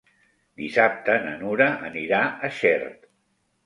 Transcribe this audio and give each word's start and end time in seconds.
Dissabte 0.61 1.19
na 1.27 1.35
Nura 1.43 1.71
anirà 1.93 2.27
a 2.51 2.55
Xert. 2.65 3.11